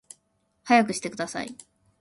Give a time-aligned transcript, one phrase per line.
[0.63, 1.55] 速くしてください